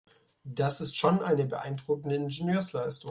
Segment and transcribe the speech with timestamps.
[0.47, 2.99] Das ist schon eine beeindruckende Ingenieursleistung.